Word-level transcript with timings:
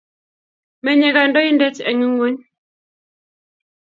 Menye 0.83 1.09
kandoindet 1.15 1.77
eng 1.89 2.05
ingweny 2.05 2.39